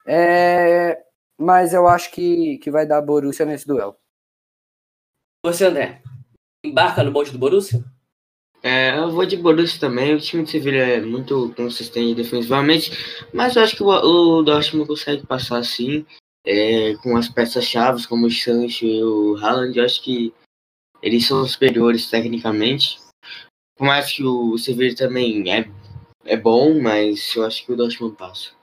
[0.06, 1.02] É,
[1.38, 3.96] mas eu acho que, que vai dar Borussia nesse duelo.
[5.44, 6.02] Você, André,
[6.64, 7.84] embarca no bonde do Borussia?
[8.62, 10.14] É, eu vou de Borussia também.
[10.14, 12.90] O time de Sevilha é muito consistente defensivamente,
[13.32, 16.04] mas eu acho que o, o Dortmund consegue passar sim,
[16.44, 19.78] é, com as peças-chave como o Sancho e o Haaland.
[19.78, 20.32] Eu acho que
[21.02, 22.98] eles são superiores tecnicamente.
[23.76, 25.68] Por mais que o Sevilha também é,
[26.24, 28.55] é bom, mas eu acho que o Dortmund passa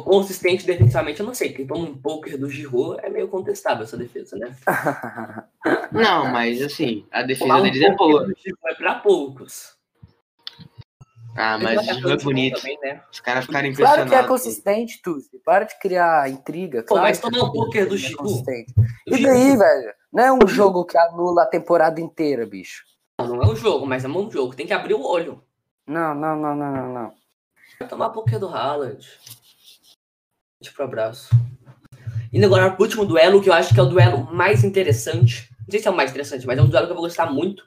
[0.00, 1.52] consistente defensivamente, eu não sei.
[1.52, 4.56] Quem toma um poker do Giroud é meio contestável essa defesa, né?
[5.92, 8.26] não, mas assim, a defesa um deles é boa.
[8.66, 9.76] É pra poucos.
[11.36, 12.60] Ah, mas, o Giroud é bonito.
[12.60, 13.02] Também, né?
[13.10, 14.10] Os caras ficaram impressionados.
[14.10, 15.38] Claro que é consistente, Tuzi.
[15.44, 16.82] Para de criar intriga.
[16.82, 18.44] Pô, claro mas tomar um poker do Giroud.
[18.48, 18.64] É
[19.06, 19.94] e daí, velho?
[20.10, 22.82] Não é um jogo que anula a temporada inteira, bicho.
[23.18, 24.54] Não, não é um jogo, mas é um jogo.
[24.54, 25.42] Tem que abrir o olho.
[25.86, 27.12] Não, não, não, não, não, não.
[27.78, 29.06] Vai tomar poker do Haaland
[30.70, 31.30] pro abraço.
[32.32, 35.50] Indo agora pro último duelo, que eu acho que é o duelo mais interessante.
[35.60, 37.26] Não sei se é o mais interessante, mas é um duelo que eu vou gostar
[37.26, 37.64] muito.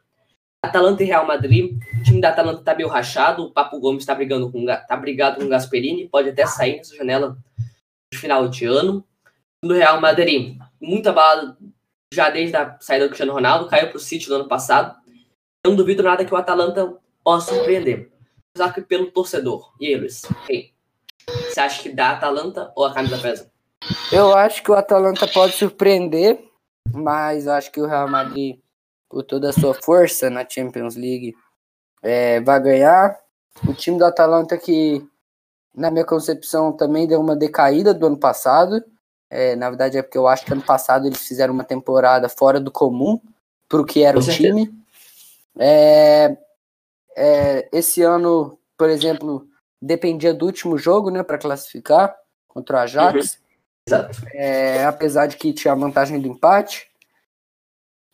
[0.64, 1.78] Atalanta e Real Madrid.
[2.00, 3.44] O time da Atalanta tá meio rachado.
[3.44, 6.10] O Papo Gomes tá brigando com tá brigado com o Gasperini.
[6.10, 7.38] Pode até sair nessa janela
[8.12, 9.06] de final de ano.
[9.64, 11.58] Do Real Madrid, muita bala
[12.14, 13.68] já desde a saída do Cristiano Ronaldo.
[13.68, 14.96] Caiu pro City no ano passado.
[15.66, 18.12] Não duvido nada que o Atalanta possa surpreender.
[18.54, 19.74] Apesar que pelo torcedor.
[19.80, 20.24] E eles?
[20.50, 20.75] Hey.
[21.56, 23.50] Você acha que dá a Atalanta ou a camisa pesa?
[24.12, 26.38] Eu acho que o Atalanta pode surpreender,
[26.94, 28.60] mas acho que o Real Madrid,
[29.10, 31.34] por toda a sua força na Champions League,
[32.04, 33.18] é, vai ganhar.
[33.66, 35.02] O time do Atalanta que,
[35.74, 38.84] na minha concepção, também deu uma decaída do ano passado.
[39.30, 42.60] É, na verdade é porque eu acho que ano passado eles fizeram uma temporada fora
[42.60, 43.18] do comum
[43.70, 44.50] para o que era Com o certeza.
[44.50, 44.78] time.
[45.58, 46.38] É,
[47.16, 49.48] é, esse ano, por exemplo,
[49.86, 52.16] dependia do último jogo, né, para classificar
[52.48, 53.34] contra o Ajax.
[53.34, 53.46] Uhum.
[53.88, 54.18] Exato.
[54.34, 56.90] É, apesar de que tinha a vantagem do empate.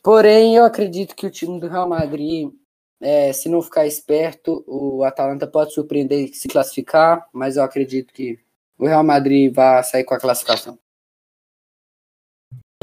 [0.03, 2.51] Porém, eu acredito que o time do Real Madrid,
[2.99, 8.13] é, se não ficar esperto, o Atalanta pode surpreender e se classificar, mas eu acredito
[8.13, 8.37] que
[8.77, 10.77] o Real Madrid vai sair com a classificação.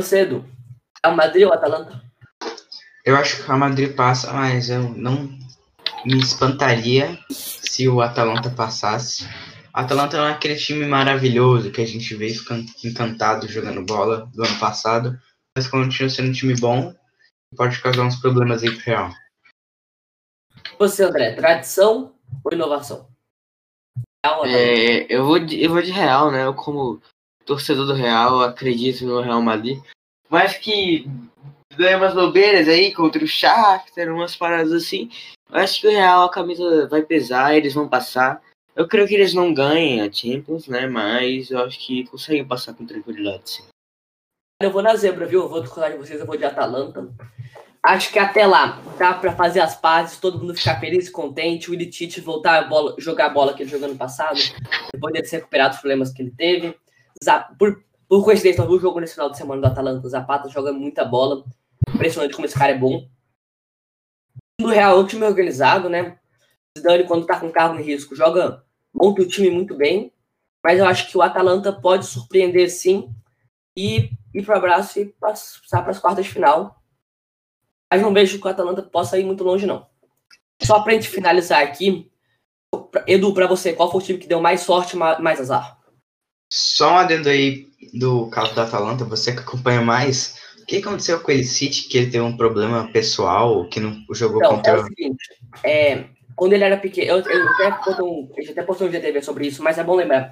[0.01, 0.45] Cedo.
[1.05, 2.03] Real Madrid ou Atalanta?
[3.05, 5.29] Eu acho que o Real Madrid passa, mas eu não
[6.05, 9.25] me espantaria se o Atalanta passasse.
[9.75, 14.31] O Atalanta não é aquele time maravilhoso que a gente vê ficando encantado jogando bola
[14.35, 15.19] do ano passado,
[15.57, 16.95] mas continua sendo um time bom
[17.53, 19.11] e pode causar uns problemas aí pro Real.
[20.79, 23.09] Você, André, tradição ou inovação?
[24.25, 26.45] Real, é, eu, vou de, eu vou de Real, né?
[26.45, 27.01] Eu, como
[27.45, 29.81] torcedor do Real, acredito no Real Madrid.
[30.29, 31.07] Mas que
[31.77, 35.11] ganha umas bobeiras aí contra o Shakhtar, umas paradas assim.
[35.51, 38.43] Eu acho que o Real a camisa vai pesar, eles vão passar.
[38.77, 40.87] Eu creio que eles não ganhem a Champions, né?
[40.87, 43.65] Mas eu acho que conseguem passar com tranquilidade, sim.
[44.63, 45.43] Eu vou na zebra, viu?
[45.43, 47.09] Eu vou discordar de vocês, eu vou de Atalanta.
[47.83, 51.71] Acho que até lá dá para fazer as pazes, todo mundo ficar feliz e contente,
[51.71, 54.39] o Ilitite voltar a bola, jogar a bola que ele jogou no passado,
[54.93, 56.77] depois de se recuperado os problemas que ele teve.
[57.57, 60.49] Por, por coincidência, eu vi o jogo nesse final de semana do Atalanta, o Zapata
[60.49, 61.45] jogando muita bola.
[61.95, 63.09] Impressionante como esse cara é bom
[64.61, 66.19] do Real é um time organizado, né?
[66.77, 70.13] Zidane, quando tá com carro em risco, joga, monta o time muito bem,
[70.65, 73.15] mas eu acho que o Atalanta pode surpreender sim
[73.77, 76.83] e ir para o abraço e passar para as quartas de final.
[77.91, 79.87] Mas não vejo que o Atalanta possa ir muito longe, não.
[80.61, 82.11] Só para a gente finalizar aqui,
[83.07, 85.79] Edu, para você, qual foi o time que deu mais sorte, mais azar?
[86.53, 91.33] Só um adendo aí do caso do Atalanta, você que acompanha mais, que aconteceu com
[91.33, 94.73] ele City, que ele teve um problema pessoal, que não jogou então, contra...
[94.73, 95.25] É o seguinte,
[95.65, 96.05] é,
[96.37, 99.63] quando ele era pequeno, eu, eu até postou, eu até postou um GTV sobre isso,
[99.63, 100.31] mas é bom lembrar.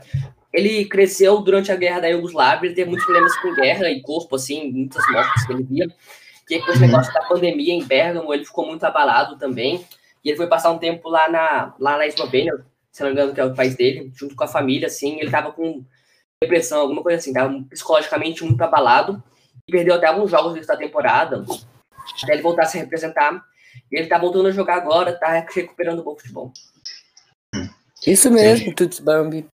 [0.53, 4.37] Ele cresceu durante a guerra da Iugoslávia, ele teve muitos problemas com guerra e corpo,
[4.37, 5.89] assim, muitas mortes que ele via.
[6.47, 6.87] Que com esse uhum.
[6.87, 9.87] negócio da pandemia em Bergamo, ele ficou muito abalado também.
[10.23, 12.53] E ele foi passar um tempo lá na, lá na Eslovênia,
[12.93, 15.19] se não me engano, que é o país dele, junto com a família, assim.
[15.19, 15.83] Ele tava com
[16.43, 19.23] depressão, alguma coisa assim, tava psicologicamente muito abalado.
[19.69, 21.45] Perdeu até alguns jogos da temporada,
[22.23, 23.45] até ele voltar a se representar.
[23.91, 26.53] E ele tá voltando a jogar agora, tá recuperando o bom futebol.
[28.07, 29.47] Isso mesmo, Tuts Bambi.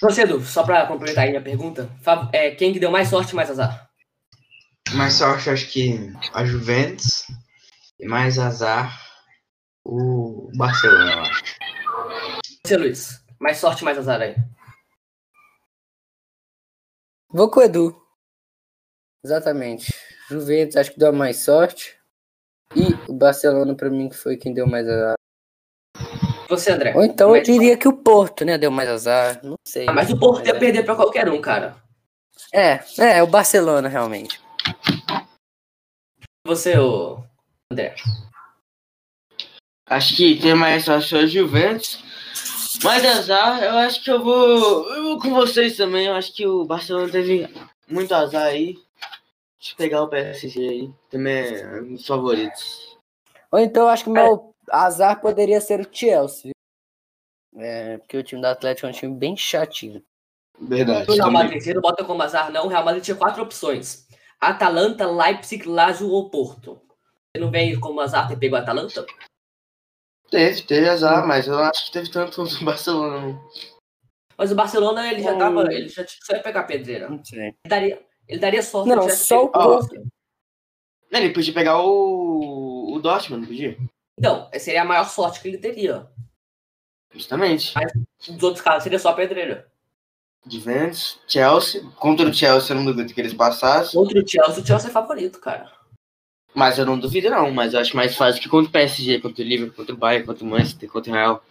[0.00, 1.90] Você, Edu, só para complementar aí minha pergunta,
[2.32, 3.90] é, quem que deu mais sorte mais azar?
[4.92, 7.26] Mais sorte, acho que a Juventus.
[7.98, 8.98] E mais azar,
[9.84, 11.44] o Barcelona, eu acho.
[12.64, 14.34] Você, Luiz, mais sorte mais azar aí?
[17.32, 17.96] Vou com o Edu.
[19.24, 19.94] Exatamente.
[20.28, 21.96] Juventus acho que deu mais sorte.
[22.74, 25.14] E o Barcelona, para mim, que foi quem deu mais azar.
[26.48, 26.92] Você, André.
[26.94, 29.40] Ou então eu diria que o Porto, né, deu mais azar.
[29.44, 29.86] Não sei.
[29.88, 31.76] Ah, mas o Porto ia perder para qualquer um, cara.
[32.52, 34.40] É, é, o Barcelona, realmente.
[36.44, 37.22] Você, o
[37.70, 37.94] André.
[39.86, 42.02] Acho que tem mais sorte o Juventus.
[42.82, 46.06] Mas azar, eu acho que eu vou, eu vou com vocês também.
[46.06, 47.48] Eu acho que o Barcelona teve
[47.88, 48.74] muito azar aí.
[49.58, 50.90] Deixa eu pegar o PSG aí.
[51.10, 52.98] Também é um dos favoritos.
[53.52, 56.52] Ou então eu acho que o meu azar poderia ser o Chelsea.
[57.56, 60.02] É, porque o time do Atlético é um time bem chatinho.
[60.58, 61.10] Verdade.
[61.10, 62.66] O Real Madrid, você não bota como azar, não.
[62.66, 64.06] O Real Madrid tinha quatro opções:
[64.40, 66.80] Atalanta, Leipzig, Lazio ou Porto.
[67.34, 69.04] Você não vem como azar ter pego o Atalanta?
[70.30, 73.20] Teve, teve azar, mas eu acho que teve tanto no Barcelona.
[73.20, 73.50] Não.
[74.38, 75.72] Mas o Barcelona, ele já tava.
[75.72, 77.10] Ele já só ia pegar a pedreira.
[77.10, 77.48] Não sei.
[77.48, 78.88] Ele daria, ele daria sorte.
[78.88, 80.02] Não, só o Porto.
[81.10, 83.76] Ele podia pegar o, o Dortmund, não podia?
[84.16, 86.08] Então, seria a maior sorte que ele teria.
[87.12, 87.72] Justamente.
[87.74, 87.92] Mas
[88.28, 89.70] nos outros casos seria só pedreira.
[90.46, 91.82] Juventus, Chelsea.
[91.96, 94.00] Contra o Chelsea, eu não duvido que eles passassem.
[94.00, 95.70] Contra o Chelsea, o Chelsea é favorito, cara.
[96.54, 97.50] Mas eu não duvido, não.
[97.50, 100.26] Mas eu acho mais fácil que contra o PSG, contra o Liverpool, contra o Bayern,
[100.26, 101.44] contra o Manchester, contra o Real.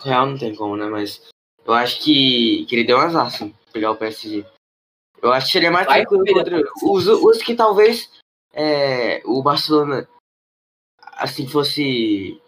[0.00, 0.86] O Real não tem como, né?
[0.86, 1.22] Mas
[1.64, 4.44] eu acho que, que ele deu um azar, sim, pegar o PSG.
[5.22, 8.10] Eu acho que seria mais Vai tranquilo contra os, os que talvez
[8.52, 10.06] é, o Barcelona
[11.16, 12.40] assim fosse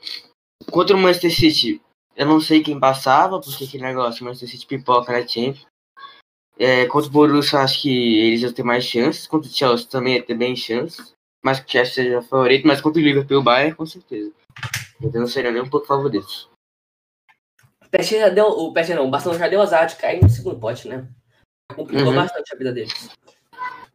[0.71, 1.83] contra o Manchester City.
[2.15, 5.67] Eu não sei quem passava, porque aquele negócio, o Manchester City pipoca na Champions.
[6.59, 9.27] É, contra o Borussia, acho que eles iam ter mais chances.
[9.27, 11.15] Contra o Chelsea também ia ter bem chances.
[11.45, 12.67] Mas que o Chelsea seja favorito.
[12.67, 14.33] Mas contra o Liverpool e o Bayern, com certeza.
[15.01, 16.49] Então não seria nem um pouco favorito.
[17.85, 18.47] O PSG já deu.
[18.47, 21.07] O PSG não, o Barcelona já deu azar de cair no segundo pote, né?
[21.75, 22.15] Complicou Uhum.
[22.15, 23.11] bastante a vida deles.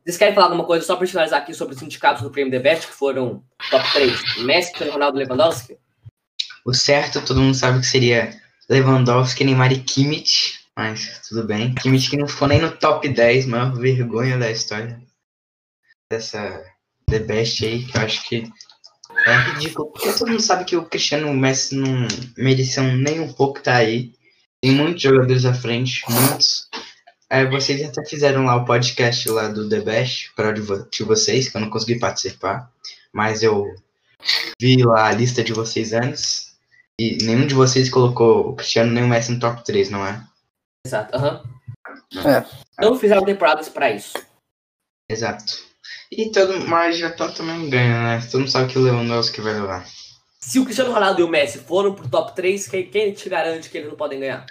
[0.03, 2.59] Vocês querem falar alguma coisa só para finalizar aqui sobre os sindicatos do Prêmio The
[2.59, 4.37] Best, que foram top 3?
[4.43, 5.77] Messi, Cristiano Ronaldo e Lewandowski?
[6.65, 11.73] O certo, todo mundo sabe que seria Lewandowski, Neymar e Kimmich, mas tudo bem.
[11.75, 15.01] Kimmich que não ficou nem no top 10, maior vergonha da história
[16.09, 16.63] dessa
[17.09, 18.51] The Best aí, que eu acho que
[19.25, 22.07] é ridículo, porque todo mundo sabe que o Cristiano Messi não
[22.37, 24.13] mereciam nem um pouco estar aí.
[24.61, 26.69] Tem muitos jogadores à frente, muitos.
[27.29, 31.57] É, vocês até fizeram lá o podcast lá do The Best, para de vocês, que
[31.57, 32.69] eu não consegui participar,
[33.13, 33.65] mas eu
[34.59, 36.51] vi lá a lista de vocês antes,
[36.99, 40.21] e nenhum de vocês colocou o Cristiano nem o Messi no top 3, não é?
[40.85, 41.43] Exato, aham.
[42.25, 42.83] É.
[42.83, 44.17] Não fizeram temporadas para isso.
[45.09, 45.71] Exato.
[46.11, 48.27] E todo, mas já tá também ganha, né?
[48.29, 49.85] Todo mundo sabe que o Lewandowski vai levar.
[50.39, 53.69] Se o Cristiano Ronaldo e o Messi foram pro top 3, quem, quem te garante
[53.69, 54.45] que eles não podem ganhar?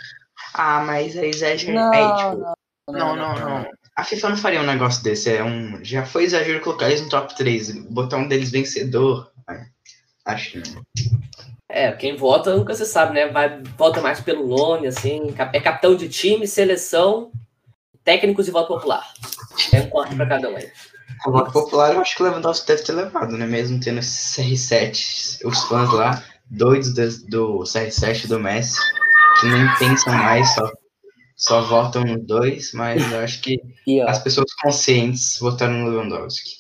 [0.55, 1.75] Ah, mas é exagero.
[1.75, 2.55] Não, é, tipo,
[2.89, 3.71] não, não, não, não.
[3.97, 5.31] A FIFA não faria um negócio desse.
[5.31, 7.85] É um, já foi exagero colocar eles no top 3.
[7.91, 9.31] Botar um deles vencedor.
[9.51, 9.67] é,
[10.25, 10.83] Acho que não.
[11.73, 13.29] É, quem vota nunca se sabe, né?
[13.29, 15.35] Vai, vota mais pelo nome, assim.
[15.53, 17.31] É capitão de time, seleção,
[18.05, 19.05] técnicos e voto popular.
[19.73, 20.69] É um quarto pra cada um aí.
[21.27, 23.47] O voto popular eu acho que o Lewandowski deve ter levado, né?
[23.47, 25.45] Mesmo tendo esse CR7.
[25.45, 28.81] Os fãs lá, doidos do, do CR7 do Messi,
[29.41, 30.73] que nem pensam mais, só,
[31.37, 36.51] só votam nos dois, mas eu acho que E, as pessoas conscientes votaram no Lewandowski.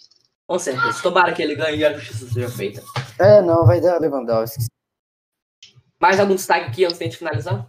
[0.47, 1.03] Com certeza.
[1.03, 2.83] Tomara que ele ganhe e a justiça seja feita.
[3.19, 4.65] É, não, vai dar Lewandowski.
[6.01, 7.69] Mais algum destaque aqui antes de a gente finalizar?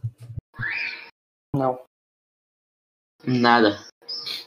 [1.54, 1.82] Não.
[3.26, 3.86] Nada.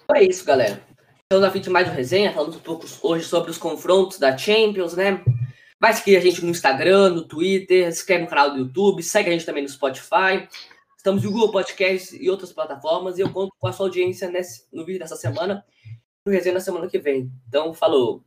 [0.03, 0.83] Então é isso, galera.
[1.23, 4.37] Estamos na fim de mais uma resenha, falamos um pouco hoje sobre os confrontos da
[4.39, 5.23] Champions, né?
[5.79, 9.29] Vai seguir a gente no Instagram, no Twitter, se inscreve no canal do YouTube, segue
[9.29, 10.49] a gente também no Spotify.
[10.97, 13.19] Estamos no Google Podcast e outras plataformas.
[13.19, 15.63] E eu conto com a sua audiência nesse, no vídeo dessa semana,
[16.25, 17.31] no resenha na semana que vem.
[17.47, 18.25] Então, falou!